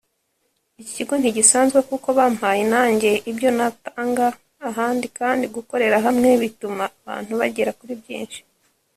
iki 0.81 0.91
kigo 0.97 1.13
ntigisanzwe 1.17 1.79
kuko 1.89 2.07
bampaye 2.17 2.61
nanjye 2.73 3.11
ibyo 3.31 3.49
natanga 3.57 4.25
ahandi 4.69 5.05
kandi 5.19 5.45
gukorera 5.55 5.97
hamwe 6.05 6.29
bituma 6.41 6.83
abantu 6.99 7.31
bagera 7.39 7.71
kuri 7.79 7.93
byinshi 8.01 8.39